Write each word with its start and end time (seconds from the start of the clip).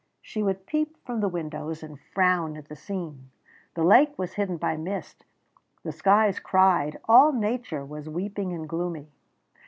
She 0.23 0.41
would 0.41 0.65
peep 0.65 0.97
from 1.05 1.19
the 1.19 1.27
windows, 1.29 1.83
and 1.83 1.99
frown 2.11 2.57
at 2.57 2.69
the 2.69 2.75
scene. 2.75 3.29
The 3.75 3.83
lake 3.83 4.17
was 4.17 4.33
hidden 4.33 4.57
by 4.57 4.75
mist, 4.75 5.25
the 5.83 5.91
skies 5.91 6.39
cried, 6.39 6.99
all 7.07 7.31
nature 7.31 7.85
was 7.85 8.09
weeping 8.09 8.51
and 8.51 8.67
gloomy. 8.67 9.11